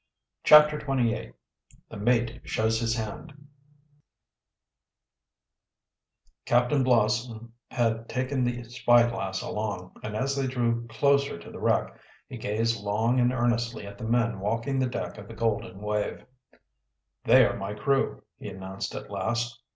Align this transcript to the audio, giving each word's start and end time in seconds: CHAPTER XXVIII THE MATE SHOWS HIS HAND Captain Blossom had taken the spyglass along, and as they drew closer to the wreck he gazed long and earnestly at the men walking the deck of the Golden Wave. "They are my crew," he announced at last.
CHAPTER 0.43 0.79
XXVIII 0.79 1.33
THE 1.89 1.97
MATE 1.97 2.41
SHOWS 2.43 2.79
HIS 2.79 2.95
HAND 2.95 3.33
Captain 6.43 6.83
Blossom 6.83 7.53
had 7.69 8.09
taken 8.09 8.43
the 8.43 8.63
spyglass 8.63 9.43
along, 9.43 9.95
and 10.01 10.15
as 10.15 10.35
they 10.35 10.47
drew 10.47 10.87
closer 10.87 11.37
to 11.37 11.51
the 11.51 11.59
wreck 11.59 11.99
he 12.27 12.37
gazed 12.39 12.81
long 12.81 13.19
and 13.19 13.31
earnestly 13.31 13.85
at 13.85 13.99
the 13.99 14.03
men 14.03 14.39
walking 14.39 14.79
the 14.79 14.87
deck 14.89 15.19
of 15.19 15.27
the 15.27 15.35
Golden 15.35 15.79
Wave. 15.83 16.25
"They 17.23 17.45
are 17.45 17.55
my 17.55 17.75
crew," 17.75 18.23
he 18.39 18.49
announced 18.49 18.95
at 18.95 19.11
last. 19.11 19.61